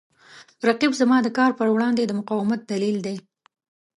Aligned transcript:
رقیب 0.67 0.91
زما 1.01 1.17
د 1.23 1.27
کار 1.37 1.51
په 1.59 1.63
وړاندې 1.75 2.03
د 2.05 2.11
مقاومت 2.19 2.59
دلیل 2.71 2.97
دی 3.05 3.17